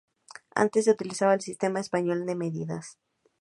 [0.55, 2.97] Antes se utilizaba el sistema español de medidas.